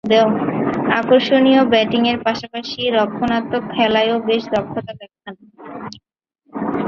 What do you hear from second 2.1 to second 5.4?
পাশাপাশি রক্ষণাত্মক খেলায়ও বেশ দক্ষতা দেখান।